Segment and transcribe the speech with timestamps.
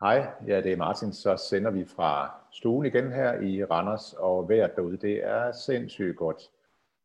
[0.00, 1.12] Hej, ja det er Martin.
[1.12, 6.16] Så sender vi fra stuen igen her i Randers, og vejret derude, det er sindssygt
[6.16, 6.42] godt.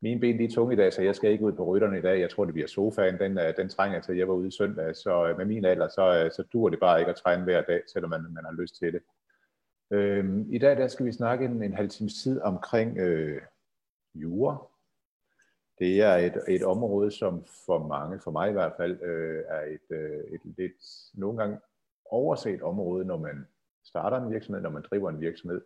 [0.01, 2.01] Mine ben de er tunge i dag, så jeg skal ikke ud på rytterne i
[2.01, 2.19] dag.
[2.19, 3.19] Jeg tror, det bliver sofaen.
[3.19, 4.95] Den, øh, den trænger til, at jeg var ude i søndag.
[4.95, 7.61] Så øh, med min alder, så, øh, så dur det bare ikke at træne hver
[7.61, 9.01] dag, selvom man, man har lyst til det.
[9.91, 13.41] Øhm, I dag der skal vi snakke en, en halv times tid omkring øh,
[14.15, 14.57] jure.
[15.79, 19.61] Det er et, et område, som for mange, for mig i hvert fald, øh, er
[19.61, 20.73] et, øh, et lidt
[21.13, 21.57] nogle gange
[22.11, 23.47] overset område, når man
[23.83, 25.61] starter en virksomhed, når man driver en virksomhed.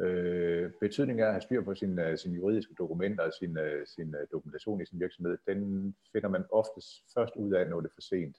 [0.00, 3.58] Øh, betydningen af at have styr på sine, uh, øh, sin juridiske dokumenter og sin,
[3.58, 7.80] uh, sin uh, dokumentation i sin virksomhed, den finder man oftest først ud af, når
[7.80, 8.36] det er for sent.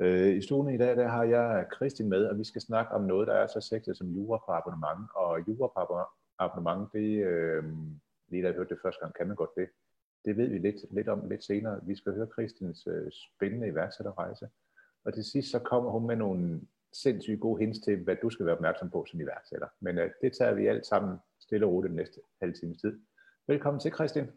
[0.00, 3.02] Øh, I stuen i dag der har jeg Kristin med, og vi skal snakke om
[3.02, 5.10] noget, der er så sexet som jura på abonnement.
[5.14, 5.98] Og jura på
[6.38, 7.64] abonnement, det, øh,
[8.28, 9.68] lige da jeg hørte det første gang, kan man godt det.
[10.24, 11.80] Det ved vi lidt, lidt om lidt senere.
[11.82, 14.48] Vi skal høre Kristins øh, spændende iværksætterrejse.
[15.04, 16.60] Og til sidst så kommer hun med nogle
[16.92, 19.68] sindssygt gode hints til, hvad du skal være opmærksom på som iværksætter.
[19.80, 23.00] Men øh, det tager vi alt sammen stille og roligt den næste halve times tid.
[23.46, 24.30] Velkommen til, Christian.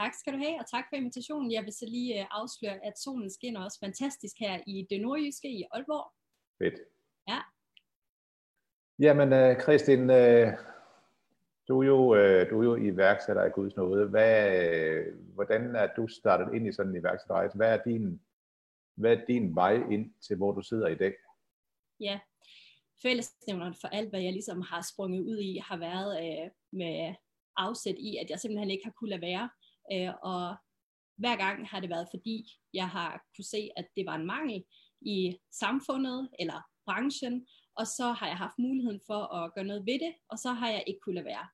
[0.00, 1.52] Tak skal du have, og tak for invitationen.
[1.52, 5.48] Jeg vil så lige øh, afsløre, at solen skinner også fantastisk her i det nordjyske
[5.48, 6.12] i Aalborg.
[6.58, 6.80] Fedt.
[7.28, 7.38] Ja.
[8.98, 10.52] Jamen, øh, Christian, øh,
[11.68, 14.06] du er jo, øh, du er jo iværksætter af Guds nåde.
[14.08, 17.56] Hvad, øh, hvordan er du startet ind i sådan en iværksætterrejse?
[17.56, 18.20] Hvad er din,
[18.94, 21.14] hvad er din vej ind til, hvor du sidder i dag?
[22.00, 22.20] Ja,
[23.02, 27.14] fællesnævneren for alt, hvad jeg ligesom har sprunget ud i, har været øh, med
[27.56, 29.50] afsæt i, at jeg simpelthen ikke har kunnet lade være.
[29.92, 30.56] Øh, og
[31.16, 34.64] hver gang har det været, fordi jeg har kunne se, at det var en mangel
[35.00, 39.98] i samfundet eller branchen, og så har jeg haft muligheden for at gøre noget ved
[39.98, 41.46] det, og så har jeg ikke kunnet lade være.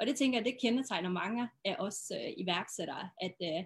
[0.00, 3.64] Og det tænker jeg, det kendetegner mange af os øh, iværksættere, at øh,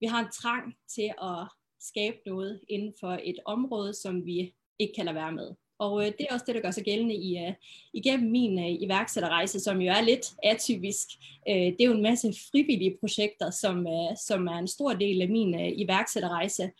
[0.00, 1.48] vi har en trang til at
[1.80, 5.54] skabe noget inden for et område, som vi ikke kan lade være med.
[5.78, 7.52] Og øh, det er også det, der gør sig gældende i, øh,
[7.92, 11.06] igennem min øh, iværksætterrejse, som jo er lidt atypisk.
[11.48, 15.22] Øh, det er jo en masse frivillige projekter, som, øh, som er en stor del
[15.22, 16.70] af min øh, iværksætterrejse.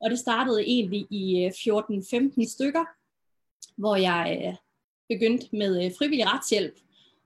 [0.00, 2.84] Og det startede egentlig i øh, 14-15 stykker,
[3.76, 4.54] hvor jeg øh,
[5.08, 6.74] begyndte med øh, frivillig retshjælp.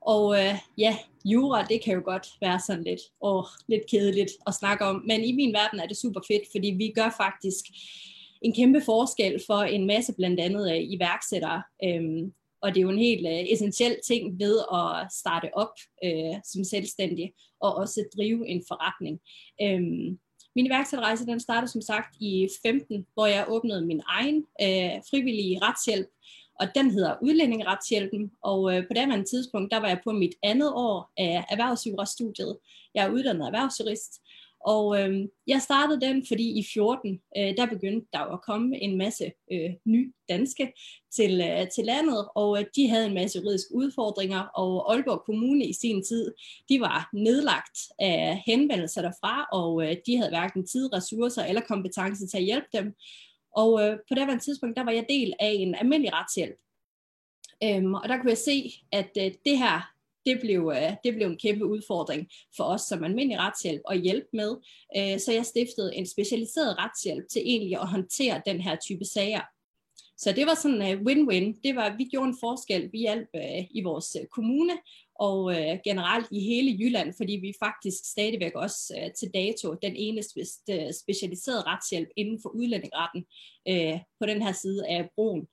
[0.00, 0.97] Og øh, ja,
[1.32, 5.03] jura, det kan jo godt være sådan lidt, åh, lidt kedeligt at snakke om.
[5.06, 7.64] Men i min verden er det super fedt, fordi vi gør faktisk
[8.42, 11.62] en kæmpe forskel for en masse blandt andet øh, iværksættere.
[11.84, 12.32] Øhm,
[12.62, 16.65] og det er jo en helt øh, essentiel ting ved at starte op øh, som
[16.65, 19.20] selvstændig og også drive en forretning.
[19.62, 20.19] Øhm,
[20.56, 25.59] min iværksætterrejse den startede som sagt i 15, hvor jeg åbnede min egen øh, frivillige
[25.62, 26.09] retshjælp,
[26.60, 30.72] og den hedder Udlændingeretshjælpen, og øh, på det tidspunkt, der var jeg på mit andet
[30.74, 32.58] år af erhvervsjurastudiet.
[32.94, 34.20] Jeg er uddannet erhvervsjurist,
[34.66, 38.98] og øh, jeg startede den, fordi i 14, øh, der begyndte der at komme en
[38.98, 40.72] masse øh, nye danske
[41.16, 45.64] til, øh, til landet, og øh, de havde en masse juridiske udfordringer, og Aalborg Kommune
[45.66, 46.34] i sin tid,
[46.68, 52.26] de var nedlagt af henvendelser derfra, og øh, de havde hverken tid, ressourcer eller kompetence
[52.26, 52.94] til at hjælpe dem.
[53.56, 56.58] Og øh, på det tidspunkt, der var jeg del af en almindelig retshjælp.
[57.64, 59.92] Øhm, og der kunne jeg se, at øh, det her
[60.26, 64.28] det blev, øh, det blev en kæmpe udfordring for os som almindelig retshjælp at hjælpe
[64.32, 64.56] med.
[64.96, 69.40] Øh, så jeg stiftede en specialiseret retshjælp til egentlig at håndtere den her type sager.
[70.18, 71.60] Så det var sådan en uh, win-win.
[71.64, 72.92] Det var, vi gjorde en forskel.
[72.92, 74.72] Vi hjalp uh, i vores uh, kommune
[75.21, 79.97] og øh, generelt i hele Jylland, fordi vi faktisk stadigvæk også øh, til dato den
[79.97, 83.25] eneste uh, øh, specialiserede retshjælp inden for udlændingeretten
[83.69, 85.47] øh, på den her side af broen.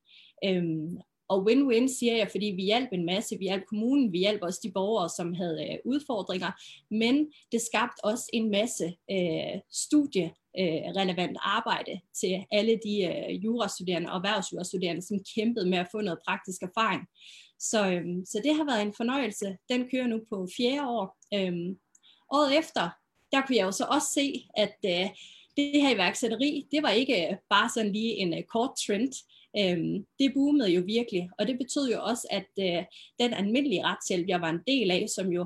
[0.45, 0.97] Øhm,
[1.33, 4.59] og win-win siger jeg, fordi vi hjalp en masse, vi hjalp kommunen, vi hjalp også
[4.63, 6.51] de borgere, som havde øh, udfordringer,
[6.91, 14.11] men det skabte også en masse øh, studierelevant øh, arbejde til alle de øh, jurastuderende
[14.11, 17.01] og erhvervsjurastuderende, som kæmpede med at få noget praktisk erfaring.
[17.69, 19.57] Så, øhm, så det har været en fornøjelse.
[19.69, 21.17] Den kører nu på fjerde år.
[21.33, 21.77] Øhm,
[22.31, 22.89] året efter,
[23.31, 24.27] der kunne jeg jo så også se,
[24.57, 25.09] at øh,
[25.57, 29.13] det her iværksætteri, det var ikke øh, bare sådan lige en øh, kort trend.
[29.59, 32.83] Øhm, det boomede jo virkelig, og det betød jo også, at øh,
[33.19, 35.45] den almindelige retshjælp, jeg var en del af, som jo,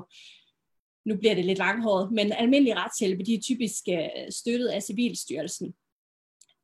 [1.04, 5.74] nu bliver det lidt langhåret, men almindelig retshjælp, de er typisk øh, støttet af Civilstyrelsen.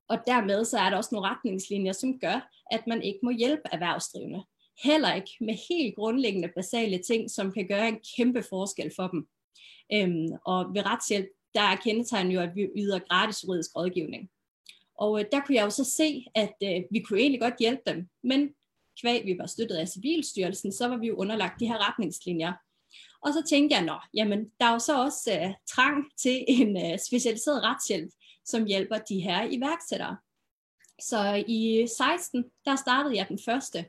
[0.09, 3.62] Og dermed så er der også nogle retningslinjer, som gør, at man ikke må hjælpe
[3.73, 4.43] erhvervsdrivende.
[4.82, 9.29] Heller ikke med helt grundlæggende basale ting, som kan gøre en kæmpe forskel for dem.
[9.93, 14.31] Øhm, og ved retshjælp, der er kendetegnet jo, at vi yder gratis juridisk rådgivning.
[14.99, 17.82] Og øh, der kunne jeg jo så se, at øh, vi kunne egentlig godt hjælpe
[17.87, 18.55] dem, men
[19.00, 22.53] kvæg vi var støttet af Civilstyrelsen, så var vi jo underlagt de her retningslinjer.
[23.23, 26.76] Og så tænkte jeg, nå, jamen der er jo så også øh, trang til en
[26.76, 28.11] øh, specialiseret retshjælp,
[28.44, 30.17] som hjælper de her iværksættere.
[31.00, 33.85] Så i 16, der startede jeg den første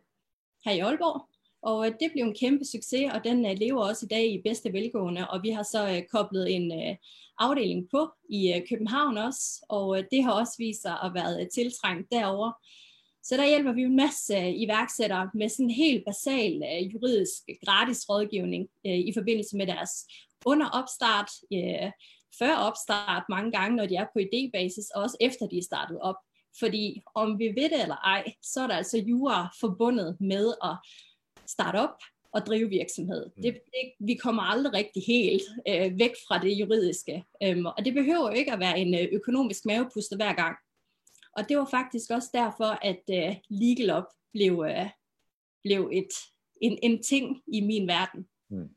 [0.66, 1.30] her i Aalborg,
[1.62, 4.42] og øh, det blev en kæmpe succes, og den øh, lever også i dag i
[4.46, 6.98] bedste velgående, og vi har så øh, koblet en
[7.40, 12.52] afdeling på i København også, og det har også vist sig at være tiltrængt derover.
[13.24, 16.64] Så der hjælper vi en masse iværksættere med sådan en helt basal
[16.94, 19.92] juridisk gratis rådgivning i forbindelse med deres
[20.46, 21.32] under opstart,
[22.40, 26.00] før opstart mange gange, når de er på idébasis, og også efter de er startet
[26.02, 26.16] op.
[26.60, 30.78] Fordi om vi ved det eller ej, så er der altså jura forbundet med at
[31.48, 31.98] starte op
[32.32, 33.26] og drive virksomhed.
[33.26, 33.42] Mm.
[33.42, 37.24] Det, det, vi kommer aldrig rigtig helt øh, væk fra det juridiske.
[37.44, 40.56] Øhm, og det behøver jo ikke at være en øh, økonomisk mavepuster hver gang.
[41.38, 44.04] Og det var faktisk også derfor, at øh, Legal Up
[44.34, 44.90] blev, øh,
[45.64, 46.14] blev et,
[46.62, 48.28] en, en ting i min verden.
[48.50, 48.70] Mm.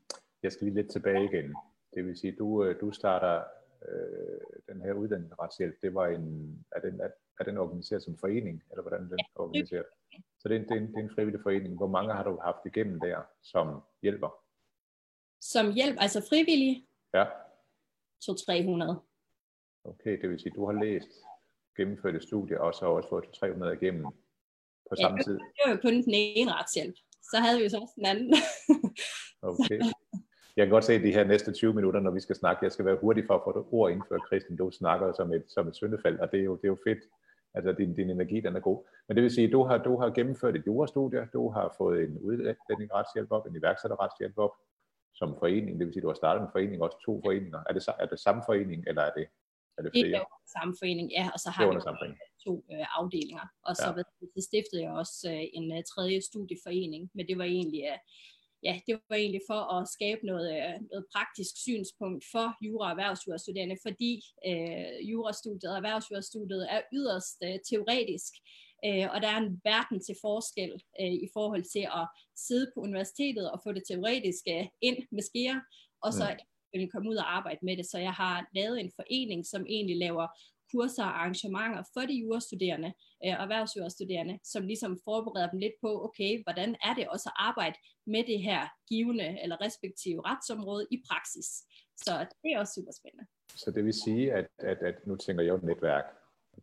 [0.43, 1.55] Jeg skal lige lidt tilbage igen.
[1.95, 3.43] Det vil sige, du, øh, du starter
[3.87, 5.81] øh, den her uddannelse retshjælp.
[5.81, 6.25] Det var en,
[6.71, 7.09] er den, er,
[7.39, 9.85] er den organiseret som forening, eller hvordan er den ja, organiseret?
[10.39, 11.77] Så det er, en, det, er en, det er en frivillig forening.
[11.77, 14.43] Hvor mange har du haft igennem der, som hjælper?
[15.41, 16.87] Som hjælp, altså frivillige?
[17.13, 17.25] Ja.
[18.23, 18.99] 200-300.
[19.83, 21.09] Okay, det vil sige, du har læst,
[21.77, 24.05] gennemført et studie, og så også fået 300 igennem
[24.89, 25.33] på ja, samme tid.
[25.33, 26.95] Det var jo kun den ene retshjælp.
[27.31, 28.33] Så havde vi jo så også den anden.
[29.51, 29.79] okay.
[30.59, 32.65] Jeg kan godt se de her næste 20 minutter, når vi skal snakke.
[32.65, 34.57] Jeg skal være hurtig for at få det ord indført, Christian.
[34.57, 37.03] Du snakker som et, som et syndefald, og det er jo, det er jo fedt.
[37.53, 38.79] Altså din, din energi, den er god.
[39.07, 42.03] Men det vil sige, at du har, du har gennemført et jurastudie, du har fået
[42.03, 44.53] en udlænding retshjælp op, en iværksætterretshjælp op,
[45.13, 45.79] som forening.
[45.79, 47.59] Det vil sige, at du har startet en forening, også to foreninger.
[47.69, 49.25] Er det, er det samme forening, eller er det,
[49.77, 50.05] er det flere?
[50.05, 51.79] Det er samme forening, ja, og så har vi
[52.45, 53.45] to øh, afdelinger.
[53.67, 54.03] Og så, ja.
[54.33, 57.97] så stiftede jeg også øh, en uh, tredje studieforening, men det var egentlig uh,
[58.63, 62.91] ja, det var egentlig for at skabe noget, øh, noget praktisk synspunkt for jura- og
[62.91, 64.11] erhvervsjurastuderende, fordi
[64.49, 68.33] øh, jurastudiet og erhvervsjurastudiet er yderst øh, teoretisk,
[68.85, 70.71] øh, og der er en verden til forskel
[71.01, 72.05] øh, i forhold til at
[72.47, 75.61] sidde på universitetet og få det teoretiske ind med skære,
[76.05, 76.25] og så
[76.75, 76.89] mm.
[76.93, 77.85] komme ud og arbejde med det.
[77.91, 80.27] Så jeg har lavet en forening, som egentlig laver
[80.71, 82.91] kurser og arrangementer for de jurastuderende
[83.25, 87.37] øh, og erhvervsjurastuderende, som ligesom forbereder dem lidt på, okay, hvordan er det også at
[87.49, 87.77] arbejde
[88.13, 88.61] med det her
[88.91, 91.49] givende eller respektive retsområde i praksis.
[92.05, 92.11] Så
[92.41, 93.25] det er også super spændende.
[93.55, 96.05] Så det vil sige, at, at, at nu tænker jeg jo netværk,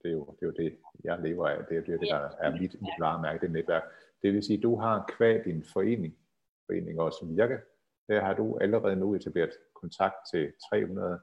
[0.03, 2.51] det er jo det, er jo det jeg lever af, det er det, der er
[2.51, 3.83] mit, mit varemærke, det netværk.
[4.23, 6.17] Det vil sige, at du har kvad din forening,
[6.67, 7.59] forening også virke,
[8.09, 11.21] der har du allerede nu etableret kontakt til 300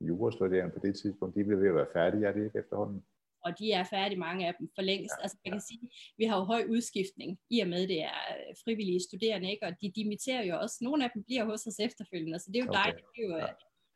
[0.00, 3.04] jurastuderende på det tidspunkt, de bliver ved at være færdige, er det ikke efterhånden?
[3.44, 5.14] Og de er færdige, mange af dem, for længst.
[5.18, 8.20] Ja, altså, man kan sige, vi har jo høj udskiftning, i og med det er
[8.34, 9.66] øh, frivillige studerende, ikke?
[9.66, 10.76] og de dimitterer jo også.
[10.80, 12.80] Nogle af dem bliver hos os efterfølgende, så det er jo okay.
[12.80, 13.06] dejligt.
[13.16, 13.52] Det er jo, ja.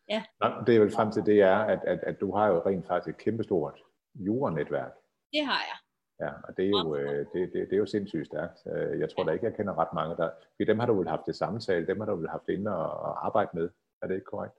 [0.09, 0.23] Ja.
[0.41, 2.87] Nå, det er vel frem til det er, at, at, at du har jo rent
[2.87, 3.79] faktisk et kæmpestort
[4.15, 4.93] juranetværk.
[5.33, 5.79] Det har jeg.
[6.23, 8.59] Ja, og det er jo, øh, det, det, det er jo sindssygt stærkt.
[8.67, 10.31] Øh, jeg tror da ikke, jeg kender ret mange der.
[10.57, 12.91] For dem har du vel haft det samtale, dem har du vel haft inde og,
[13.07, 13.71] og arbejde med.
[14.03, 14.55] Er det ikke korrekt?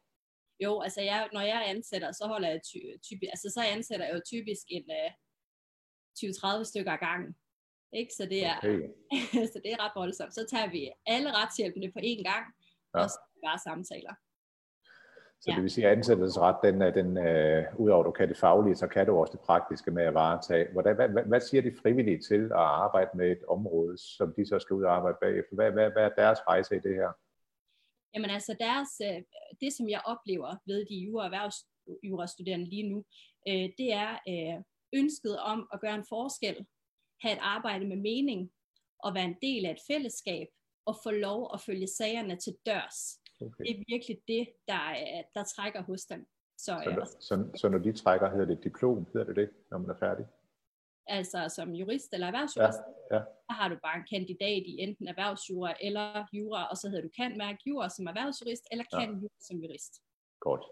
[0.64, 2.78] Jo, altså jeg, når jeg ansætter, så holder jeg ty,
[3.08, 5.12] typisk, altså så ansætter jeg jo typisk en uh,
[6.20, 7.32] 20-30 stykker ad gangen.
[8.00, 8.12] Ikke?
[8.18, 8.80] Så, det er, okay.
[9.54, 10.34] så det er ret voldsomt.
[10.34, 12.46] Så tager vi alle retshjælpene på én gang,
[12.94, 13.00] ja.
[13.00, 14.14] og så bare samtaler.
[15.42, 15.56] Så ja.
[15.56, 18.88] det vil sige, at ansættelsesret, den, den uh, udover at du kan det faglige, så
[18.88, 20.72] kan du også det praktiske med at varetage.
[20.72, 24.46] Hvordan, hvad, hvad, hvad siger de frivillige til at arbejde med et område, som de
[24.46, 25.56] så skal ud og arbejde bagefter?
[25.56, 27.12] Hvad, hvad, hvad er deres rejse i det her?
[28.14, 29.22] Jamen altså deres, øh,
[29.62, 33.06] det som jeg oplever ved de jura erhvervsjurastuderende lige nu,
[33.48, 34.58] øh, det er øh,
[35.00, 36.66] ønsket om at gøre en forskel,
[37.22, 38.52] have et arbejde med mening,
[39.04, 40.48] og være en del af et fællesskab,
[40.86, 43.00] og få lov at følge sagerne til dørs.
[43.42, 43.64] Okay.
[43.64, 44.84] Det er virkelig det, der,
[45.36, 46.26] der trækker hos dem.
[46.58, 49.90] Så, så, så, så når de trækker, hedder det diplom, hedder det det, når man
[49.90, 50.26] er færdig?
[51.08, 52.80] Altså som jurist eller erhvervsjurist,
[53.12, 53.22] ja, ja.
[53.48, 57.14] der har du bare en kandidat i enten erhvervsjura eller jura, og så hedder du
[57.22, 59.20] kan mærke jura som erhvervsjurist, eller kan ja.
[59.22, 59.94] jura som jurist.
[60.40, 60.64] Godt.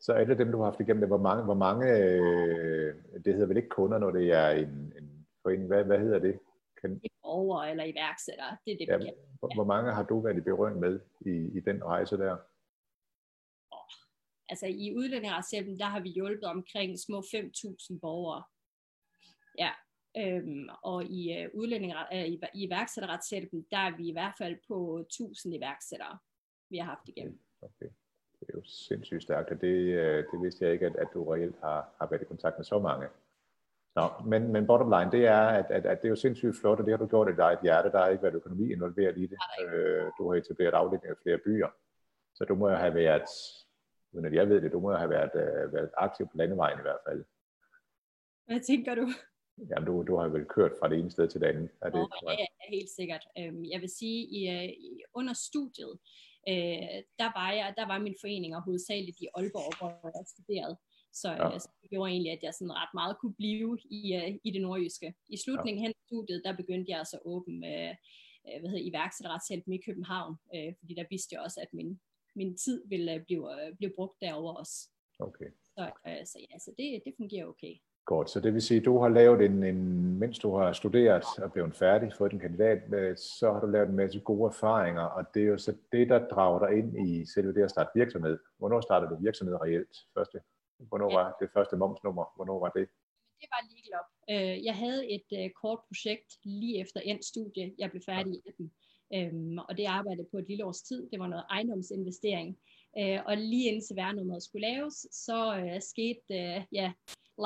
[0.00, 1.08] Så det dem, du har haft igennem det.
[1.08, 5.26] Hvor mange, hvor mange øh, det hedder vel ikke kunder, når det er en, en
[5.42, 5.66] forening.
[5.66, 6.38] Hvad, hvad hedder det?
[6.80, 7.00] Kan...
[7.22, 10.78] Over eller iværksættere, det er det, ja, hvor, hvor mange har du været i berøring
[10.78, 12.36] med i, i den rejse der?
[14.48, 18.42] Altså i udlændingeretshjælpen, der har vi hjulpet omkring små 5.000 borgere
[19.58, 19.70] Ja,
[20.16, 24.56] øhm, og i øh, udlændingeret, øh, i, i iværksætterretshjælpen, der er vi i hvert fald
[24.68, 26.18] på 1000 iværksættere,
[26.70, 27.38] vi har haft igennem.
[27.62, 27.90] Okay.
[28.40, 31.24] Det er jo sindssygt stærkt, og det, øh, det vidste jeg ikke, at, at du
[31.24, 33.08] reelt har, har været i kontakt med så mange.
[33.94, 36.78] Nå, men, men bottom line, det er, at, at, at det er jo sindssygt flot,
[36.78, 37.90] og det har du gjort i dig et hjerte.
[37.90, 39.38] Der har ikke været økonomi involveret i det.
[39.62, 41.68] Øh, du har etableret afdelinger i flere byer.
[42.34, 43.28] Så du må jo have været,
[44.12, 46.78] uden at jeg ved det, du må jo have været, uh, været aktiv på landevejen
[46.78, 47.24] i hvert fald.
[48.46, 49.08] Hvad tænker du?
[49.58, 51.70] Jamen, du, du har vel kørt fra det ene sted til det andet.
[51.82, 53.24] Er det oh, ja, ja, helt sikkert.
[53.38, 54.72] Øhm, jeg vil sige, i, øh,
[55.14, 55.94] under studiet,
[56.48, 60.76] øh, der, var jeg, der var min foreninger hovedsageligt i Aalborg, hvor jeg studerede.
[61.12, 61.58] Så, ja.
[61.58, 64.02] så det gjorde egentlig, at jeg sådan ret meget kunne blive i,
[64.44, 65.14] i det nordjyske.
[65.28, 65.82] I slutningen ja.
[65.84, 67.58] hen af studiet, der begyndte jeg altså at åbne
[68.60, 70.36] hvad hedder, iværksætterretshjælpen i København,
[70.78, 72.00] fordi der vidste jeg også, at min,
[72.34, 74.88] min tid ville blive, blive brugt derover også.
[75.18, 75.50] Okay.
[75.74, 75.92] Så,
[76.24, 77.74] så ja, så det, det fungerer okay.
[78.04, 79.78] Godt, så det vil sige, at du har lavet en, en,
[80.18, 82.80] mens du har studeret og blevet færdig, fået din kandidat,
[83.20, 86.28] så har du lavet en masse gode erfaringer, og det er jo så det, der
[86.28, 88.38] drager dig ind i selve det at starte virksomhed.
[88.58, 89.96] Hvornår startede du virksomhed reelt?
[90.14, 90.40] Første?
[90.78, 91.16] Hvornår ja.
[91.16, 92.24] var det første momsnummer?
[92.36, 92.88] Hvornår var det?
[93.40, 94.08] Det var Legal Up.
[94.32, 97.74] Øh, jeg havde et øh, kort projekt lige efter endt studie.
[97.78, 98.72] Jeg blev færdig i 18.
[99.14, 101.10] Øhm, og det arbejdede på et lille års tid.
[101.10, 102.58] Det var noget ejendomsinvestering.
[102.98, 105.38] Øh, og lige indtil værnummeret skulle laves, så
[105.80, 106.34] skete
[106.72, 106.92] ja,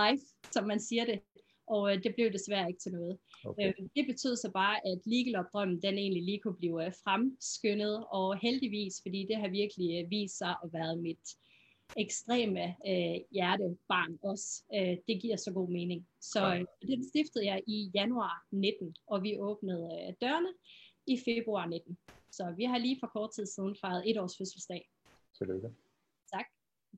[0.03, 1.21] life, som man siger det.
[1.67, 3.19] Og det blev desværre ikke til noget.
[3.45, 3.73] Okay.
[3.97, 8.95] det betød så bare, at Legal Up-drømmen, den egentlig lige kunne blive fremskyndet, og heldigvis,
[9.05, 11.27] fordi det har virkelig vist sig at være mit
[11.97, 14.65] ekstreme øh, hjertebarn også.
[14.75, 16.07] Øh, det giver så god mening.
[16.21, 20.53] Så øh, det stiftede jeg i januar 19, og vi åbnede øh, dørene
[21.07, 21.99] i februar 19.
[22.31, 24.91] Så vi har lige for kort tid siden fejret et års fødselsdag.
[25.39, 25.71] Tillykke.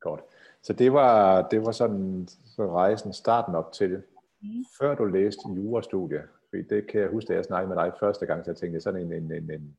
[0.01, 0.21] Godt.
[0.63, 4.03] Så det var, det var sådan så rejsen starten op til,
[4.41, 4.65] mm.
[4.81, 6.23] før du læste jurastudie.
[6.49, 8.81] Fordi det kan jeg huske, da jeg snakkede med dig første gang, så jeg tænkte
[8.81, 9.13] sådan en...
[9.13, 9.77] en, en, en...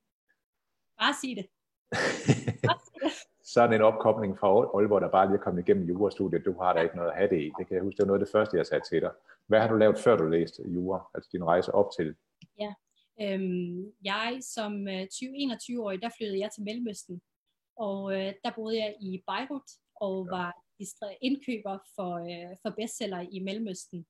[0.99, 1.47] Bare sig det.
[3.53, 6.81] sådan en opkobling fra Aalborg, der bare lige er kommet igennem jurastudiet, du har da
[6.81, 7.51] ikke noget at have det i.
[7.57, 9.11] Det kan jeg huske, det var noget af det første, jeg sagde til dig.
[9.47, 12.15] Hvad har du lavet, før du læste jura, altså din rejse op til?
[12.59, 12.73] Ja,
[13.21, 17.21] øhm, jeg som 20-21-årig, øh, der flyttede jeg til Mellemøsten,
[17.77, 19.69] og øh, der boede jeg i Beirut,
[20.01, 20.51] og var
[21.21, 24.05] indkøber for, øh, for bestseller i Mellemøsten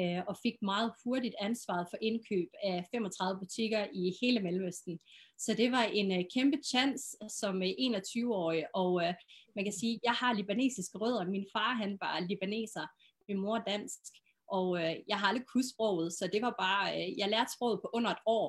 [0.00, 5.00] øh, og fik meget hurtigt ansvaret for indkøb af 35 butikker i hele Mellemøsten.
[5.38, 9.14] Så det var en uh, kæmpe chance som øh, 21-årig, og uh,
[9.56, 11.30] man kan sige, jeg har libanesiske rødder.
[11.30, 12.86] Min far han var libaneser,
[13.28, 14.00] min mor dansk,
[14.48, 17.80] og uh, jeg har aldrig kunnet sproget, så det var bare, uh, jeg lærte sproget
[17.82, 18.48] på under et år,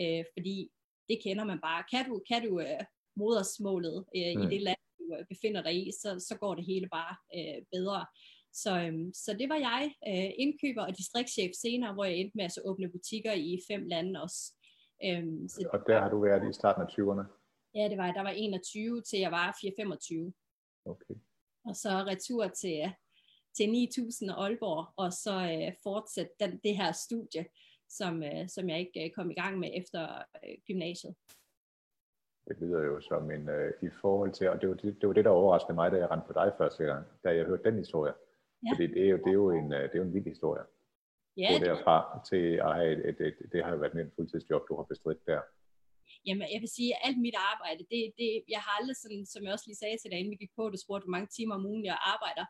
[0.00, 0.56] uh, fordi
[1.08, 1.84] det kender man bare.
[1.92, 2.84] Kan du, kan du uh,
[3.16, 4.42] modersmålet mm.
[4.42, 4.81] i det land,
[5.20, 8.06] du befinder dig i, så, så går det hele bare uh, bedre.
[8.52, 12.44] Så, øhm, så det var jeg, øh, indkøber og distriktschef senere, hvor jeg endte med
[12.44, 14.42] at så åbne butikker i fem lande også.
[15.04, 17.24] Øhm, så og der har du været i starten af 20'erne?
[17.74, 18.12] Ja, det var.
[18.12, 20.32] Der var 21 til jeg var 4-25.
[20.84, 21.14] Okay.
[21.64, 22.92] Og så retur til,
[23.56, 27.46] til 9000 og Aalborg, og så øh, fortsætte den, det her studie,
[27.88, 30.02] som, øh, som jeg ikke øh, kom i gang med efter
[30.44, 31.14] øh, gymnasiet.
[32.48, 35.12] Det lyder jo som en, øh, i forhold til, og det var det, det var
[35.12, 37.78] det, der overraskede mig, da jeg rendte på dig første gang, da jeg hørte den
[37.78, 38.14] historie.
[38.66, 38.70] Ja.
[38.72, 40.64] Fordi det er, jo, det, er jo en, øh, det er jo en vild historie.
[41.36, 41.96] Ja, Gå derfra
[42.30, 44.86] til at have et, et, et, et, det har jo været en fuldtidsjob, du har
[44.92, 45.40] bestridt der.
[46.26, 49.44] Jamen, jeg vil sige, at alt mit arbejde, det, det, jeg har aldrig sådan, som
[49.44, 51.54] jeg også lige sagde til dig, inden vi gik på, du spurgte, hvor mange timer
[51.54, 52.44] om ugen jeg arbejder.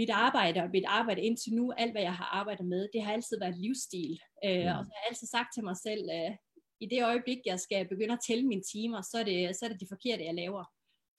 [0.00, 3.12] Mit arbejde og mit arbejde indtil nu, alt hvad jeg har arbejdet med, det har
[3.12, 4.14] altid været livsstil.
[4.46, 4.76] Øh, mm.
[4.76, 6.32] Og så har jeg altid sagt til mig selv, øh,
[6.80, 9.68] i det øjeblik, jeg skal begynde at tælle mine timer, så er det, så er
[9.68, 10.64] det de forkerte, jeg laver.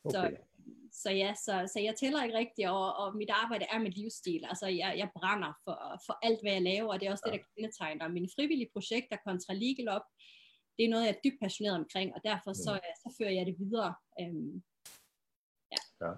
[0.03, 0.11] Okay.
[0.11, 0.37] Så
[0.91, 4.43] så ja, så, så jeg tæller ikke rigtigt, og, og mit arbejde er mit livsstil.
[4.49, 7.31] Altså, jeg, jeg brænder for, for alt, hvad jeg laver, og det er også ja.
[7.31, 10.05] det, der kendetegner mine frivillige projekter kontra Legal Up.
[10.77, 12.93] Det er noget, jeg er dybt passioneret omkring, og derfor så, mm.
[13.03, 13.93] så fører jeg det videre.
[14.21, 14.63] Øhm,
[15.73, 15.81] ja.
[16.01, 16.11] ja.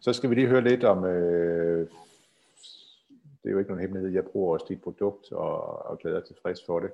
[0.00, 1.90] Så skal vi lige høre lidt om, øh,
[3.40, 6.64] det er jo ikke nogen hemmelighed, jeg bruger også dit produkt, og, og glæder tilfreds
[6.66, 6.90] for det.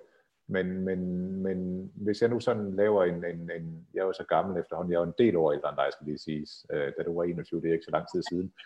[0.52, 1.00] Men, men,
[1.42, 4.92] men hvis jeg nu sådan laver en, en, en, jeg er jo så gammel efterhånden,
[4.92, 7.14] jeg er jo en del år ældre end dig, skal lige siges, øh, da du
[7.16, 8.52] var 21, det er ikke så lang tid siden.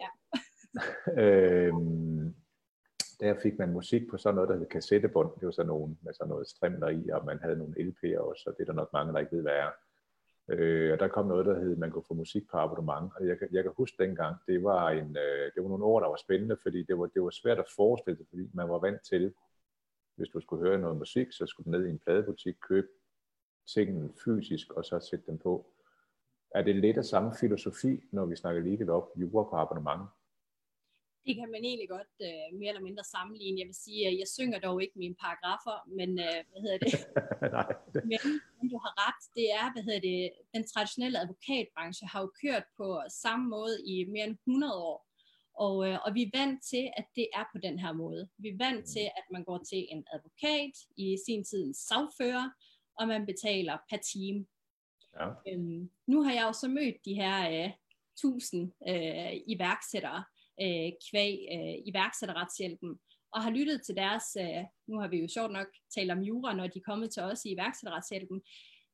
[0.00, 0.08] Ja.
[1.22, 2.34] øhm,
[3.20, 5.30] der fik man musik på sådan noget, der hed kassettebånd.
[5.40, 8.42] Det var sådan nogle med sådan noget strimler i, og man havde nogle LP'er også,
[8.46, 9.70] og det er der nok mange, der ikke ved, hvad er.
[10.48, 13.12] Øh, og der kom noget, der hed, man kunne få musik på abonnement.
[13.16, 16.08] Og jeg, jeg kan huske dengang, det var, en, øh, det var nogle år, der
[16.08, 19.02] var spændende, fordi det var, det var svært at forestille sig, fordi man var vant
[19.10, 19.34] til,
[20.20, 22.88] hvis du skulle høre noget musik, så skulle du ned i en pladebutik, købe
[23.74, 25.52] tingene fysisk, og så sætte dem på.
[26.54, 30.02] Er det lidt af samme filosofi, når vi snakker lige op jura på abonnement?
[31.26, 33.60] Det kan man egentlig godt uh, mere eller mindre sammenligne.
[33.60, 36.92] Jeg vil sige, at jeg synger dog ikke mine paragrafer, men uh, hvad hedder det?
[37.56, 37.72] Nej.
[38.10, 38.20] Men,
[38.56, 39.22] men du har ret.
[39.36, 44.04] Det er, hvad hedder det, den traditionelle advokatbranche har jo kørt på samme måde i
[44.04, 45.09] mere end 100 år.
[45.66, 48.28] Og, øh, og vi er vant til, at det er på den her måde.
[48.38, 52.50] Vi er vant til, at man går til en advokat, i sin tid en sagfører,
[52.98, 54.46] og man betaler per time.
[55.18, 55.28] Ja.
[55.48, 57.70] Øhm, nu har jeg jo så mødt de her øh,
[58.22, 60.24] tusind øh, iværksættere,
[60.62, 63.00] øh, kvæg øh, iværksætterretshjælpen,
[63.34, 66.54] og har lyttet til deres, øh, nu har vi jo sjovt nok talt om jura,
[66.54, 68.40] når de er kommet til os i iværksætterretshjælpen,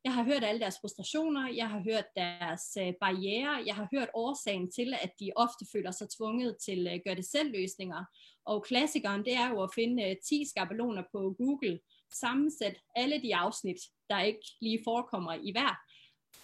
[0.07, 4.09] jeg har hørt alle deres frustrationer, jeg har hørt deres øh, barriere, jeg har hørt
[4.15, 8.05] årsagen til, at de ofte føler sig tvunget til øh, gør det selv løsninger.
[8.45, 11.81] Og klassikeren, det er jo at finde øh, 10 skabeloner på Google,
[12.13, 13.77] sammensæt alle de afsnit,
[14.11, 15.73] der ikke lige forekommer i hver,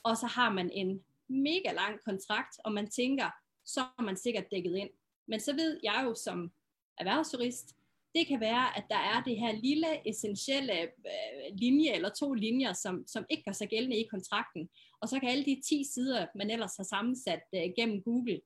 [0.02, 3.30] og så har man en mega lang kontrakt, og man tænker,
[3.64, 4.90] så er man sikkert dækket ind.
[5.28, 6.52] Men så ved jeg jo som
[6.98, 7.76] erhvervsjurist,
[8.14, 12.72] det kan være, at der er det her lille, essentielle øh, linje, eller to linjer,
[12.72, 14.68] som, som ikke gør sig gældende i kontrakten.
[15.00, 18.40] Og så kan alle de 10 sider, man ellers har sammensat øh, gennem Google,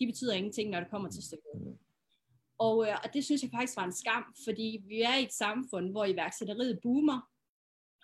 [0.00, 1.78] de betyder ingenting, når det kommer til stykket.
[2.58, 5.32] Og, øh, og det synes jeg faktisk var en skam, fordi vi er i et
[5.32, 7.20] samfund, hvor iværksætteriet boomer,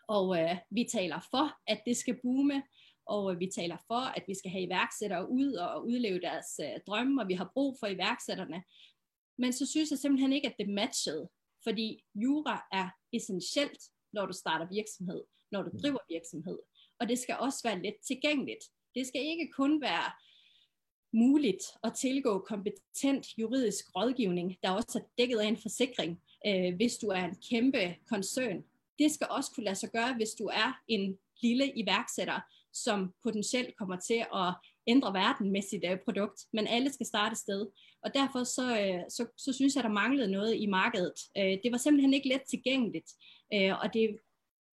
[0.08, 2.62] og øh, vi taler for, at det skal boome,
[3.06, 6.80] og øh, vi taler for, at vi skal have iværksættere ud og udleve deres øh,
[6.86, 8.62] drømme, og vi har brug for iværksætterne.
[9.38, 11.28] Men så synes jeg simpelthen ikke, at det matchede,
[11.62, 15.80] fordi jura er essentielt, når du starter virksomhed, når du mm.
[15.80, 16.58] driver virksomhed.
[16.98, 18.64] Og det skal også være let tilgængeligt.
[18.94, 20.12] Det skal ikke kun være
[21.12, 26.96] muligt at tilgå kompetent juridisk rådgivning, der også er dækket af en forsikring, øh, hvis
[26.96, 28.64] du er en kæmpe koncern.
[28.98, 32.40] Det skal også kunne lade sig gøre, hvis du er en lille iværksætter,
[32.72, 34.54] som potentielt kommer til at
[34.86, 37.66] ændre verden med sit uh, produkt, men alle skal starte sted.
[38.04, 41.18] Og derfor så, uh, så, så synes jeg, der manglede noget i markedet.
[41.38, 43.10] Uh, det var simpelthen ikke let tilgængeligt,
[43.54, 44.18] uh, og det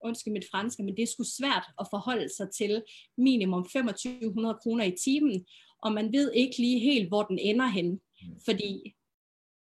[0.03, 2.83] undskyld mit franske, men det er sgu svært at forholde sig til
[3.17, 5.45] minimum 2500 kroner i timen,
[5.83, 8.39] og man ved ikke lige helt, hvor den ender hen, mm.
[8.45, 8.95] fordi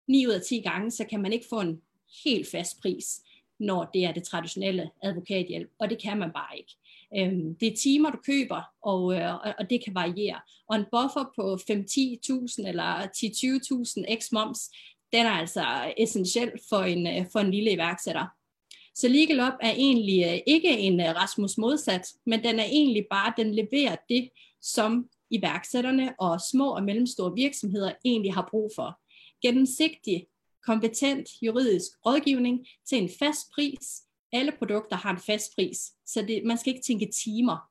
[0.08, 1.82] 9 ud af 10 gange, så kan man ikke få en
[2.24, 3.20] helt fast pris,
[3.60, 6.72] når det er det traditionelle advokathjælp, og det kan man bare ikke.
[7.16, 10.40] Øhm, det er timer, du køber, og, øh, og det kan variere.
[10.68, 14.70] Og en buffer på 5-10.000 eller 10-20.000 x moms,
[15.12, 18.26] den er altså essentiel for en, øh, for en lille iværksætter.
[18.94, 23.06] Så Legal Up er egentlig øh, ikke en øh, Rasmus modsat, men den er egentlig
[23.10, 24.30] bare, den leverer det,
[24.62, 29.00] som iværksætterne og små og mellemstore virksomheder egentlig har brug for.
[29.42, 30.26] Gennemsigtig,
[30.66, 34.02] kompetent juridisk rådgivning til en fast pris,
[34.34, 37.70] alle produkter har en fast pris, så det, man skal ikke tænke timer.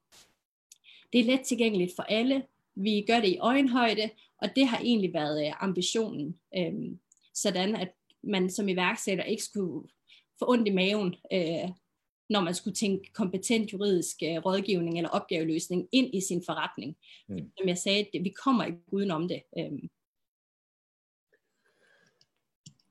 [1.14, 2.44] Det er let tilgængeligt for alle.
[2.76, 6.40] Vi gør det i øjenhøjde, og det har egentlig været øh, ambitionen.
[6.58, 7.00] Øhm,
[7.34, 9.90] sådan at man som iværksætter ikke skulle
[10.40, 11.70] få ondt i maven, øh,
[12.30, 16.98] når man skulle tænke kompetent juridisk øh, rådgivning eller opgaveløsning ind i sin forretning.
[17.28, 17.52] Mm.
[17.58, 19.42] Som jeg sagde, det, vi kommer ikke udenom det.
[19.58, 19.90] Øhm.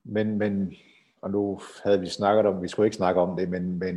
[0.04, 0.76] Men, men
[1.22, 3.96] og nu havde vi snakket om, vi skulle ikke snakke om det, men, men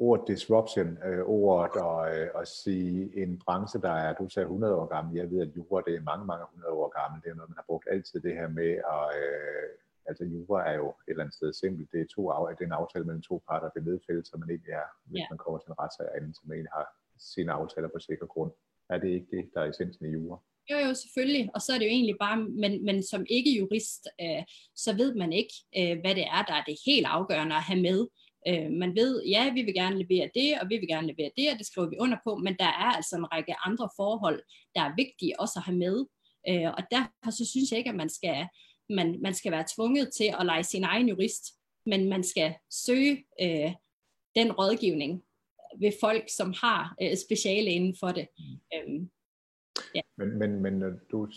[0.00, 4.74] ordet disruption, øh, ordet at, øh, at sige en branche, der er, du sagde 100
[4.74, 7.34] år gammel, jeg ved, at jura det er mange, mange 100 år gammel, det er
[7.34, 9.68] noget, man har brugt altid det her med, at, øh,
[10.08, 12.22] altså jura er jo et eller andet sted simpelt, det er, to,
[12.56, 15.30] det er en aftale mellem to parter, det nedfældet, som man egentlig er, hvis yeah.
[15.32, 16.86] man kommer til en retssag anden, som egentlig har
[17.18, 18.52] sine aftaler på sikker grund.
[18.92, 20.38] Er det ikke det, der er essensen i jura?
[20.70, 21.50] Jo, jo, selvfølgelig.
[21.54, 24.42] Og så er det jo egentlig bare, men, men som ikke jurist, øh,
[24.76, 27.82] så ved man ikke, øh, hvad det er, der er det helt afgørende at have
[27.82, 28.06] med.
[28.48, 31.52] Øh, man ved, ja, vi vil gerne levere det, og vi vil gerne levere det,
[31.52, 34.42] og det skriver vi under på, men der er altså en række andre forhold,
[34.74, 36.06] der er vigtige også at have med.
[36.48, 38.46] Øh, og derfor så synes jeg ikke, at man skal,
[38.90, 41.44] man, man skal være tvunget til at lege sin egen jurist,
[41.86, 43.72] men man skal søge øh,
[44.36, 45.22] den rådgivning
[45.80, 48.26] ved folk, som har øh, speciale inden for det.
[48.38, 48.44] Mm.
[48.74, 49.10] Øhm,
[49.94, 50.00] Ja.
[50.16, 51.28] Men, men, men du,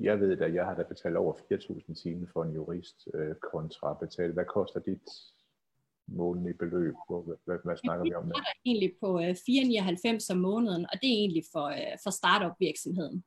[0.00, 3.94] jeg ved at jeg har da betalt over 4.000 timer for en jurist øh, kontra
[4.00, 4.32] betalt.
[4.34, 5.08] Hvad koster dit
[6.06, 6.94] månedlige beløb?
[7.08, 8.32] Hvad, hvad, hvad snakker vi om der?
[8.32, 12.10] Det er egentlig på øh, 4,99 om måneden, og det er egentlig for, øh, for
[12.10, 13.24] startup virksomheden.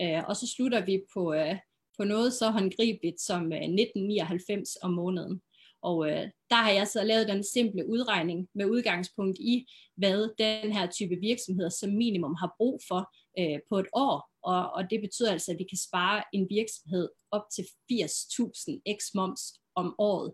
[0.00, 1.56] Øh, og så slutter vi på, øh,
[1.96, 5.42] på noget så håndgribeligt som øh, 1999 om måneden.
[5.82, 10.72] Og øh, der har jeg så lavet den simple udregning med udgangspunkt i, hvad den
[10.72, 14.30] her type virksomheder som minimum har brug for øh, på et år.
[14.42, 19.14] Og, og det betyder altså, at vi kan spare en virksomhed op til 80.000 x
[19.14, 19.40] moms
[19.74, 20.32] om året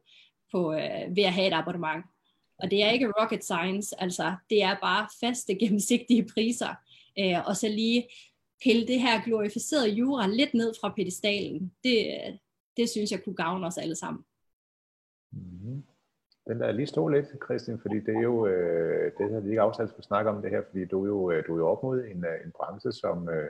[0.52, 2.04] på, øh, ved at have et abonnement.
[2.58, 6.74] Og det er ikke rocket science, altså det er bare faste gennemsigtige priser.
[7.18, 8.08] Øh, og så lige
[8.62, 11.72] pille det her glorificerede jura lidt ned fra pedestalen.
[11.84, 12.32] Det, øh,
[12.76, 14.24] det synes jeg kunne gavne os alle sammen.
[15.36, 15.84] Mm-hmm.
[16.46, 19.60] Den der lige stå lidt, Christian, fordi det er jo, øh, det har vi ikke
[19.60, 21.82] aftalt at snakke om det her, fordi du er jo, øh, du er jo op
[21.82, 23.48] mod en, øh, en branche, som øh,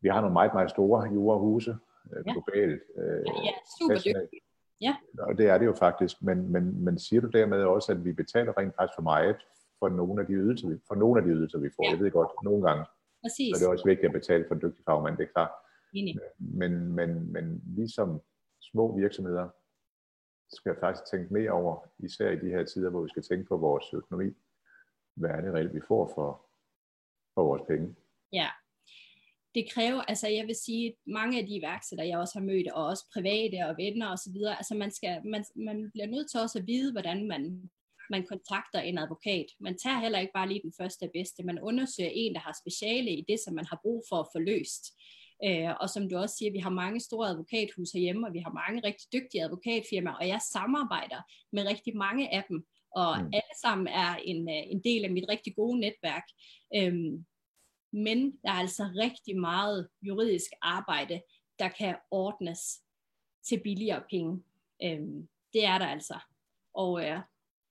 [0.00, 1.76] vi har nogle meget, meget store jurahuse
[2.12, 2.32] øh, ja.
[2.32, 2.82] globalt.
[2.98, 4.44] Øh, ja, ja, super dygtigt.
[4.80, 4.96] Ja.
[5.18, 8.12] Og det er det jo faktisk, men, men, men siger du dermed også, at vi
[8.12, 9.36] betaler rent faktisk for meget
[9.78, 11.84] for nogle af de ydelser, vi, for nogle af de ydelser, vi får?
[11.84, 11.90] Ja.
[11.90, 12.84] Jeg ved godt, nogle gange.
[13.22, 13.56] Præcis.
[13.56, 15.50] Så det er også vigtigt at betale for en dygtig fagmand, det er klart.
[15.92, 18.20] Men, men, men, men vi som
[18.60, 19.48] små virksomheder,
[20.52, 23.56] skal faktisk tænke mere over, især i de her tider, hvor vi skal tænke på
[23.56, 24.30] vores økonomi.
[25.16, 26.30] Hvad er det reelt, vi får for,
[27.34, 27.94] for vores penge?
[28.32, 28.48] Ja,
[29.54, 32.86] det kræver, altså jeg vil sige, mange af de iværksættere, jeg også har mødt, og
[32.86, 36.40] også private og venner og så videre, altså man, skal, man, man bliver nødt til
[36.40, 37.70] også at vide, hvordan man,
[38.10, 39.46] man kontakter en advokat.
[39.60, 43.10] Man tager heller ikke bare lige den første bedste, man undersøger en, der har speciale
[43.10, 44.84] i det, som man har brug for at få løst.
[45.44, 48.52] Øh, og som du også siger, vi har mange store advokathus herhjemme, og vi har
[48.52, 51.20] mange rigtig dygtige advokatfirmaer, og jeg samarbejder
[51.52, 53.26] med rigtig mange af dem, og mm.
[53.26, 56.24] alle sammen er en, øh, en del af mit rigtig gode netværk.
[56.76, 57.26] Øhm,
[57.92, 61.22] men der er altså rigtig meget juridisk arbejde,
[61.58, 62.82] der kan ordnes
[63.48, 64.42] til billigere penge.
[64.82, 66.18] Øhm, det er der altså.
[66.74, 67.20] Og, øh,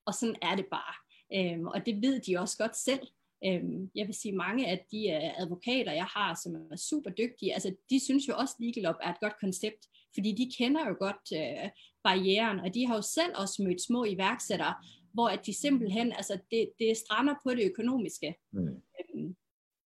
[0.06, 0.96] og sådan er det bare.
[1.36, 3.08] Øhm, og det ved de også godt selv.
[3.46, 7.54] Øhm, jeg vil sige, mange af de uh, advokater, jeg har, som er super dygtige,
[7.54, 10.96] altså de synes jo også, Legal Up er et godt koncept, fordi de kender jo
[11.00, 11.70] godt uh,
[12.04, 14.76] barrieren, og de har jo selv også mødt små iværksættere,
[15.14, 18.36] hvor at de simpelthen, altså det, det strander på det økonomiske.
[18.52, 18.68] Mm.
[19.00, 19.36] Øhm,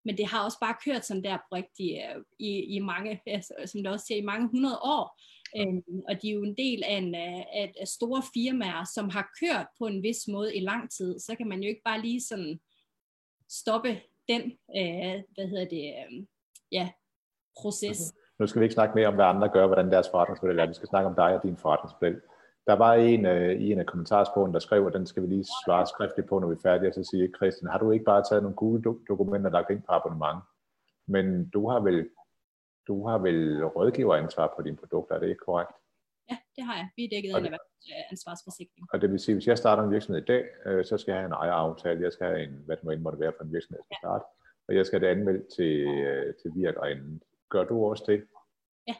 [0.04, 3.54] men det har også bare kørt sådan der på rigtig, uh, i, i mange, altså,
[3.66, 5.20] som der også siger, i mange hundrede år.
[5.56, 9.30] Øhm, og de er jo en del af, en, af, af store firmaer, som har
[9.40, 11.18] kørt på en vis måde i lang tid.
[11.18, 12.60] Så kan man jo ikke bare lige sådan
[13.50, 14.42] stoppe den,
[14.76, 16.26] øh, hvad hedder det, øh,
[16.72, 16.90] ja,
[17.60, 18.14] proces.
[18.38, 20.66] Nu skal vi ikke snakke mere om, hvad andre gør, hvordan deres forretningsmodel er.
[20.66, 22.20] Vi skal snakke om dig og din forretningsmodel.
[22.66, 25.46] Der var en øh, i en af kommentarsporene, der skrev, og den skal vi lige
[25.64, 26.90] svare skriftligt på, når vi er færdige.
[26.90, 29.70] Og så siger Christian, har du ikke bare taget nogle gule do- dokumenter, der er
[29.70, 30.38] ind på abonnement?
[31.06, 32.08] Men du har vel,
[32.86, 35.70] du har vel rådgiveransvar på dine produkter, er det ikke korrekt?
[36.30, 36.88] Ja, det har jeg.
[36.96, 37.58] Vi er dækket af en
[38.10, 38.84] ansvarsforsikring.
[38.92, 41.20] Og det vil sige, hvis jeg starter en virksomhed i dag, øh, så skal jeg
[41.20, 43.78] have en ejeraftale, jeg skal have en, hvad det må måtte være for en virksomhed,
[43.78, 44.24] jeg skal starte,
[44.68, 45.74] og jeg skal det anmeldt til,
[46.08, 47.22] øh, til virk og anden.
[47.48, 48.18] Gør du også det?
[48.88, 48.94] Ja,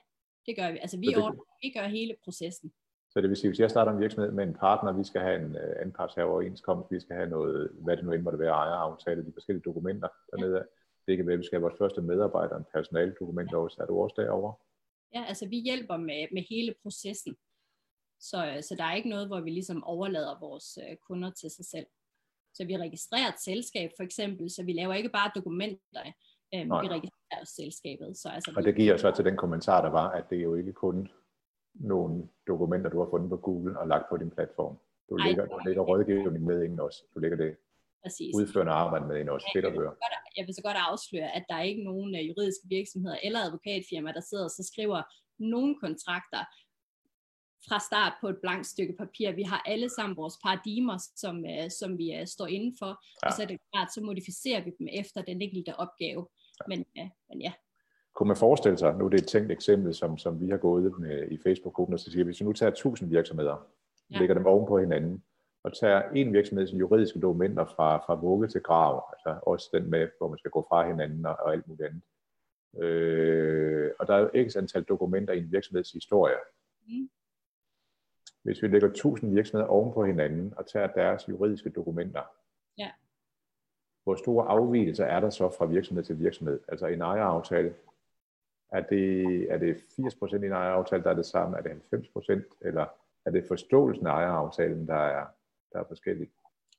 [0.47, 0.79] det gør vi.
[0.79, 2.73] Altså vi, det, ordner, vi gør hele processen.
[3.11, 5.38] Så det vil sige, hvis jeg starter en virksomhed med en partner, vi skal have
[5.45, 9.33] en uh, anpartshaveroverenskomst, vi skal have noget, hvad det nu end måtte være, ejeraftale, de
[9.33, 10.57] forskellige dokumenter dernede.
[10.57, 10.62] Ja.
[11.07, 13.57] Det kan være, at vi skal have vores første medarbejder, en personaldokument ja.
[13.57, 13.77] også.
[13.83, 14.55] Er du også derovre?
[15.14, 17.37] Ja, altså vi hjælper med, med hele processen.
[18.21, 21.64] Så, så der er ikke noget, hvor vi ligesom overlader vores øh, kunder til sig
[21.64, 21.87] selv.
[22.55, 26.03] Så vi registrerer et selskab for eksempel, så vi laver ikke bare dokumenter,
[26.55, 28.16] øh, vi registrerer selskabet.
[28.16, 30.55] Så, altså, og det giver så til den kommentar, der var, at det er jo
[30.55, 31.09] ikke kun
[31.75, 34.79] nogle dokumenter, du har fundet på Google og lagt på din platform.
[35.11, 37.05] Du Ej, lægger, du lægger rådgivning med ind også.
[37.14, 37.57] Du lægger det
[38.05, 38.33] Præcis.
[38.39, 39.17] udførende arbejde med.
[39.55, 39.93] Fedt at høre.
[40.37, 44.13] Jeg vil så godt afsløre, at der er ikke nogen uh, juridiske virksomheder eller advokatfirmaer,
[44.13, 45.03] der sidder og så skriver
[45.39, 46.43] nogle kontrakter
[47.69, 49.33] fra start på et blankt stykke papir.
[49.33, 53.27] Vi har alle sammen vores paradigmer, som, uh, som vi uh, står inden for, ja.
[53.27, 56.23] og så er det klart, så modificerer vi dem efter den enkelte opgave.
[56.61, 56.65] Ja.
[56.69, 56.85] Men,
[57.29, 57.53] men ja.
[58.15, 60.93] Kunne man forestille sig, nu er det et tænkt eksempel, som, som vi har gået
[60.99, 63.67] med i Facebook-gruppen, og så siger, hvis vi nu tager 1000 virksomheder,
[64.11, 64.19] ja.
[64.19, 65.23] lægger dem oven på hinanden,
[65.62, 70.09] og tager en virksomheds juridiske dokumenter fra, fra vugge til grav, altså også den med,
[70.18, 72.03] hvor man skal gå fra hinanden og, og alt muligt andet.
[72.83, 76.37] Øh, og der er jo ikke antal dokumenter i en virksomheds historie.
[76.88, 77.11] Mm.
[78.42, 82.23] Hvis vi lægger 1000 virksomheder oven på hinanden og tager deres juridiske dokumenter,
[82.79, 82.90] ja.
[84.05, 86.61] hvor store afvielser er der så fra virksomhed til virksomhed?
[86.68, 87.75] Altså en ejeraftale,
[88.73, 91.57] er det, er det 80% i en ejeraftale, der er det samme?
[91.59, 92.59] Er det 90%?
[92.61, 92.87] Eller
[93.25, 95.27] er det forståelsen af ejeraftalen, der er,
[95.73, 96.31] der er forskelligt?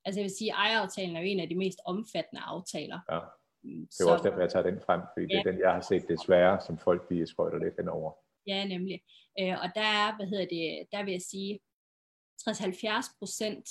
[0.05, 2.99] Altså jeg vil sige, at ejeraftalen er jo en af de mest omfattende aftaler.
[3.11, 3.19] Ja.
[3.63, 5.37] Mm, det er så, også derfor, jeg tager den frem, fordi ja.
[5.37, 8.11] det er den, jeg har set desværre, som folk lige skøjter lidt henover.
[8.47, 9.01] Ja, nemlig.
[9.39, 11.59] Øh, og der er, hvad hedder det, der vil jeg sige,
[12.41, 13.67] 60-70 procent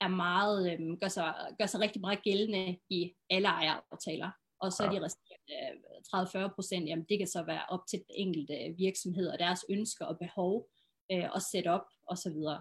[0.00, 4.30] er meget, øh, gør, sig, gør sig rigtig meget gældende i alle ejeraftaler.
[4.60, 4.90] Og så ja.
[4.90, 9.38] de resterende 30-40 procent, jamen det kan så være op til den enkelte virksomhed og
[9.38, 10.68] deres ønsker og behov
[11.12, 12.60] øh, og setup og så videre.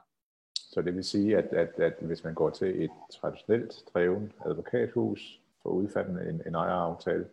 [0.71, 5.41] Så det vil sige, at, at, at hvis man går til et traditionelt drevet advokathus
[5.63, 7.29] for udfaldende en, en ejeraftale,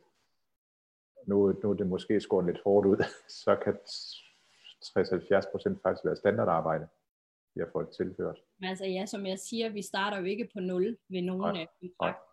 [1.26, 3.04] nu, nu er det måske skåret lidt hårdt ud,
[3.44, 3.74] så kan
[5.44, 6.88] 60-70 procent faktisk være standardarbejde,
[7.54, 8.38] de har fået tilført.
[8.60, 11.68] Men altså ja, som jeg siger, vi starter jo ikke på nul ved nogen af.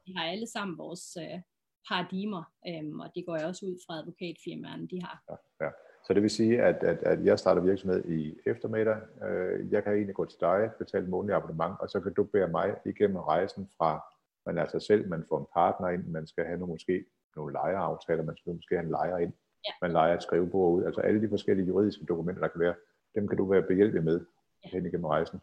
[0.06, 1.42] Vi har alle sammen vores uh,
[1.88, 2.44] paradigmer,
[2.80, 5.24] um, og det går jeg også ud fra advokatfirmaerne, de har.
[5.30, 5.72] Ja, ja.
[6.04, 8.98] Så det vil sige, at, at, at jeg starter virksomhed i eftermiddag.
[9.26, 12.48] Øh, jeg kan egentlig gå til dig, betale månedlig abonnement, og så kan du bære
[12.48, 14.04] mig igennem rejsen fra,
[14.46, 17.54] man er sig selv, man får en partner ind, man skal have nogle, måske nogle
[17.54, 19.34] lejeraftaler, man skal måske have en lejer ind,
[19.68, 19.72] ja.
[19.82, 22.76] man lejer et skrivebord ud, altså alle de forskellige juridiske dokumenter, der kan være,
[23.16, 24.26] dem kan du være behjælpelig med
[24.64, 24.70] ja.
[24.70, 25.40] hen igennem rejsen.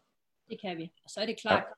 [0.48, 0.92] Det kan vi.
[1.04, 1.72] Og så er det klart, ja.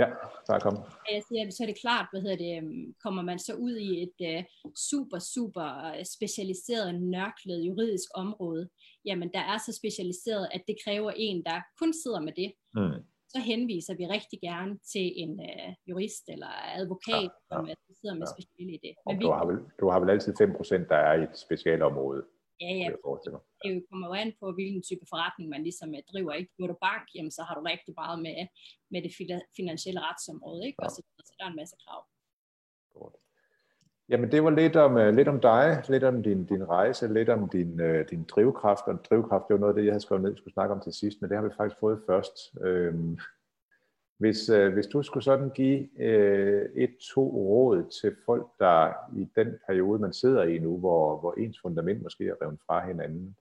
[0.00, 0.08] Ja,
[0.48, 0.76] bare kom.
[1.14, 3.90] Jeg siger, så er det klart, hvad hedder det, øhm, kommer man så ud i
[4.04, 4.42] et uh,
[4.90, 8.68] super, super øh, specialiseret, nørklet juridisk område,
[9.08, 12.50] jamen der er så specialiseret, at det kræver en, der kun sidder med det.
[12.78, 13.00] Mm.
[13.32, 17.74] Så henviser vi rigtig gerne til en uh, jurist eller advokat, ja, ja.
[17.84, 18.32] som sidder med ja.
[18.34, 18.94] speciale i det.
[19.06, 22.22] Men du, har vel, du har vel altid 5%, der er i et specialområde?
[22.60, 22.88] Ja, ja.
[23.64, 26.32] Det kommer jo an på, hvilken type forretning man ligesom øh, driver.
[26.32, 26.50] Ikke?
[26.58, 28.38] Går du bank, jamen, så har du rigtig meget med,
[28.92, 29.12] med det
[29.56, 30.66] finansielle retsområde.
[30.66, 30.78] Ikke?
[30.80, 30.84] Ja.
[30.84, 32.00] Og så, så der er en masse krav.
[32.94, 33.16] Godt.
[34.08, 37.28] Jamen det var lidt om, uh, lidt om dig, lidt om din, din rejse, lidt
[37.28, 38.84] om din, uh, din drivkraft.
[38.86, 40.80] Og drivkraft, det var noget af det, jeg havde skrevet ned, vi skulle snakke om
[40.80, 42.36] til sidst, men det har vi faktisk fået først.
[42.66, 43.18] Øhm,
[44.20, 49.28] hvis, øh, hvis du skulle sådan give øh, et, to råd til folk, der i
[49.36, 53.36] den periode, man sidder i nu, hvor, hvor ens fundament måske er revet fra hinanden,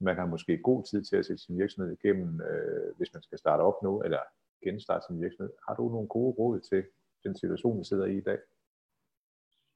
[0.00, 3.38] man har måske god tid til at sætte sin virksomhed igennem, øh, hvis man skal
[3.38, 4.18] starte op nu, eller
[4.64, 5.52] genstarte sin virksomhed.
[5.68, 6.84] Har du nogle gode råd til
[7.24, 8.38] den situation, vi sidder i i dag?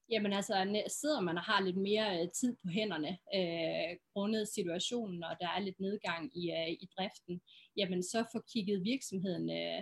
[0.09, 0.53] Jamen altså,
[1.01, 5.49] sidder man og har lidt mere øh, tid på hænderne, øh, grundet situationen, og der
[5.55, 7.41] er lidt nedgang i, øh, i driften,
[7.77, 9.81] jamen så få kigget virksomheden øh,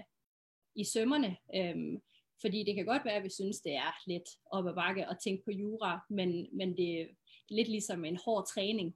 [0.75, 1.37] i sømmerne.
[1.55, 2.01] Øhm,
[2.41, 5.17] fordi det kan godt være, at vi synes, det er lidt op ad bakke at
[5.23, 7.05] tænke på jura, men, men det er
[7.49, 8.95] lidt ligesom en hård træning.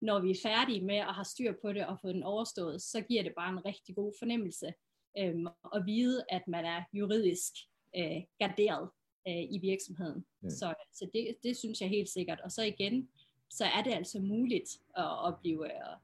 [0.00, 3.00] Når vi er færdige med at have styr på det og få den overstået, så
[3.00, 4.72] giver det bare en rigtig god fornemmelse
[5.18, 7.52] øhm, at vide, at man er juridisk
[7.96, 8.90] øh, garderet
[9.28, 10.26] øh, i virksomheden.
[10.42, 10.48] Ja.
[10.48, 12.40] Så, så det, det synes jeg helt sikkert.
[12.40, 13.08] Og så igen,
[13.50, 15.96] så er det altså muligt at, at blive øh,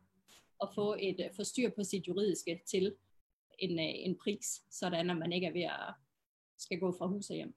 [0.62, 2.94] at få et få styr på sit juridiske til
[3.60, 5.94] en, øh, en pris, sådan at man ikke er ved at
[6.58, 7.54] skal gå fra hus og hjem.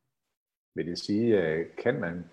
[0.75, 2.25] Vil det sige, øh, kan man,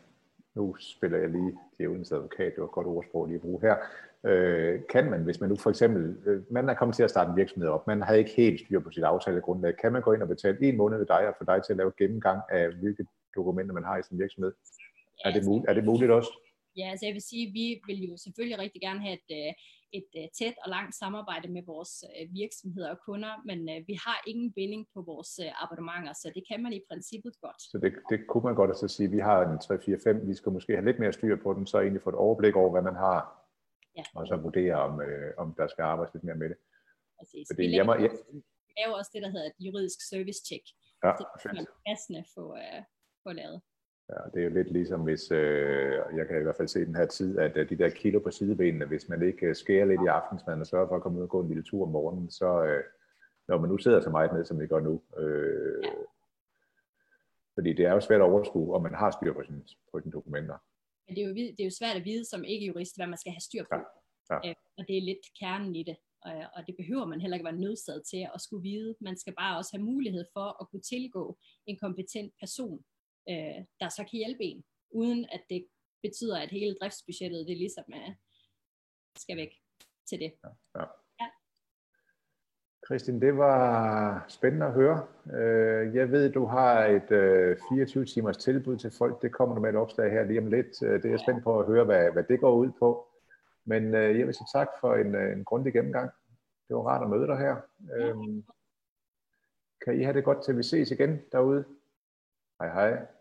[0.54, 3.76] nu spiller jeg lige djævelens advokat, det var et godt ordsprog lige at bruge her,
[4.24, 6.04] øh, kan man, hvis man nu for eksempel,
[6.50, 8.90] man er kommet til at starte en virksomhed op, man havde ikke helt styr på
[8.90, 11.62] sit aftalegrundlag, kan man gå ind og betale en måned ved dig og få dig
[11.62, 13.04] til at lave gennemgang af, hvilke
[13.36, 14.52] dokumenter man har i sin virksomhed?
[15.24, 16.32] Ja, er, det muligt, er det muligt også?
[16.76, 19.54] Ja, altså jeg vil sige, vi vil jo selvfølgelig rigtig gerne have et,
[19.98, 23.94] et uh, tæt og langt samarbejde med vores uh, virksomheder og kunder, men uh, vi
[24.06, 27.60] har ingen binding på vores uh, abonnementer, så det kan man i princippet godt.
[27.70, 30.28] Så det, det kunne man godt altså sige, at vi har en 3, 4, 5,
[30.30, 32.70] vi skal måske have lidt mere styr på dem, så egentlig få et overblik over,
[32.70, 33.20] hvad man har,
[33.98, 34.04] ja.
[34.14, 36.58] og så vurdere, om, uh, om der skal arbejdes lidt mere med det.
[37.18, 37.44] Præcis.
[37.50, 38.10] Fordi vi, laver, jeg må, jeg...
[38.66, 40.66] vi laver også det, der hedder et juridisk service check.
[41.04, 42.80] Ja, det er man passende få, uh,
[43.24, 43.60] få lavet.
[44.12, 46.94] Ja, det er jo lidt ligesom hvis, øh, jeg kan i hvert fald se den
[46.94, 50.00] her tid, at øh, de der kilo på sidebenene, hvis man ikke øh, skærer lidt
[50.04, 52.30] i aftensmaden og sørger for at komme ud og gå en lille tur om morgenen,
[52.30, 52.84] så øh,
[53.48, 55.90] når man nu sidder så meget ned, som vi gør nu, øh, ja.
[57.54, 60.12] fordi det er jo svært at overskue, om man har styr på sine, på sine
[60.12, 60.58] dokumenter.
[61.06, 63.32] Men det er, jo, det er jo svært at vide som ikke-jurist, hvad man skal
[63.32, 63.76] have styr på.
[63.76, 64.36] Ja.
[64.44, 64.48] Ja.
[64.48, 65.96] Øh, og det er lidt kernen i det.
[66.22, 68.94] Og, og det behøver man heller ikke være nødsaget til at skulle vide.
[69.00, 72.84] Man skal bare også have mulighed for at kunne tilgå en kompetent person,
[73.28, 75.66] øh, der så kan hjælpe en, uden at det
[76.02, 78.14] betyder, at hele driftsbudgettet det ligesom er,
[79.16, 79.52] skal væk
[80.08, 80.32] til det.
[80.74, 80.84] Ja,
[81.20, 81.26] ja.
[82.86, 85.06] Christian, det var spændende at høre.
[85.34, 87.08] Øh, jeg ved, du har et
[87.68, 89.22] 24 øh, timers tilbud til folk.
[89.22, 90.82] Det kommer du med et opslag her lige om lidt.
[90.82, 93.06] Øh, det er jeg spændt på at høre, hvad, hvad det går ud på.
[93.64, 96.10] Men jeg vil sige tak for en, en grundig gennemgang.
[96.68, 97.56] Det var rart at møde dig her.
[97.98, 98.12] Ja.
[99.84, 101.64] Kan I have det godt til vi ses igen derude?
[102.60, 103.19] Hej hej.